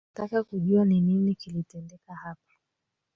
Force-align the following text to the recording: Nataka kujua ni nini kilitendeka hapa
Nataka 0.09 0.43
kujua 0.43 0.85
ni 0.85 1.01
nini 1.01 1.35
kilitendeka 1.35 2.15
hapa 2.15 2.53